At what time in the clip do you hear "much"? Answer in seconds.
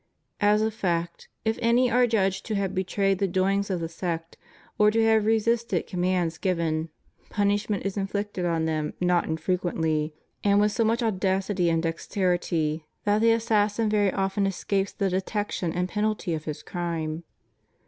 10.83-11.01